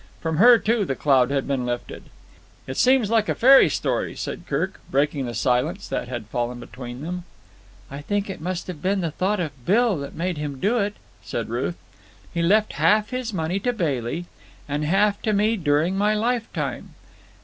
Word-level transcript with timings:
From 0.19 0.37
her, 0.37 0.57
too, 0.57 0.83
the 0.83 0.95
cloud 0.95 1.29
had 1.29 1.45
been 1.47 1.63
lifted. 1.63 2.01
"It 2.65 2.75
seems 2.75 3.11
like 3.11 3.29
a 3.29 3.35
fairy 3.35 3.69
story," 3.69 4.15
said 4.15 4.47
Kirk, 4.47 4.79
breaking 4.89 5.27
the 5.27 5.35
silence 5.35 5.87
that 5.87 6.07
had 6.07 6.25
fallen 6.25 6.59
between 6.59 7.03
them. 7.03 7.23
"I 7.91 8.01
think 8.01 8.27
it 8.27 8.41
must 8.41 8.65
have 8.65 8.81
been 8.81 9.01
the 9.01 9.11
thought 9.11 9.39
of 9.39 9.51
Bill 9.63 9.97
that 9.97 10.15
made 10.15 10.39
him 10.39 10.59
do 10.59 10.79
it," 10.79 10.95
said 11.21 11.49
Ruth. 11.49 11.77
"He 12.33 12.41
left 12.41 12.73
half 12.73 13.11
his 13.11 13.31
money 13.31 13.59
to 13.59 13.73
Bailey 13.73 14.25
and 14.67 14.83
half 14.83 15.21
to 15.21 15.33
me 15.33 15.55
during 15.55 15.95
my 15.95 16.15
lifetime. 16.15 16.95